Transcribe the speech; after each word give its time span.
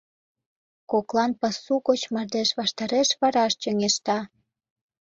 Коклан 0.91 1.31
пасу 1.39 1.73
гоч 1.87 2.01
мардеж 2.13 2.49
ваштареш 2.59 3.09
вараш 3.19 3.53
чоҥешта. 3.61 4.17